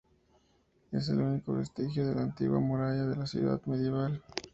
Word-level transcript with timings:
Es 0.91 1.09
el 1.09 1.21
único 1.21 1.53
vestigio 1.53 2.07
de 2.07 2.15
la 2.15 2.23
antigua 2.23 2.59
muralla 2.59 3.05
de 3.05 3.15
la 3.15 3.27
ciudad 3.27 3.61
medieval. 3.67 4.19